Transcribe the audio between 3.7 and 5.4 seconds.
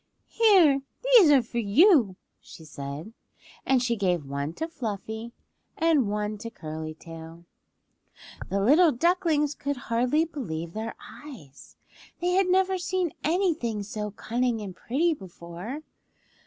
she gave one to Fluffy